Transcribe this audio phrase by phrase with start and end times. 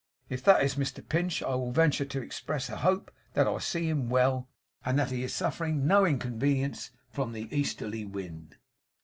[0.29, 3.87] If that is Mr Pinch, I will venture to express a hope that I see
[3.87, 4.49] him well,
[4.83, 8.55] and that he is suffering no inconvenience from the easterly wind?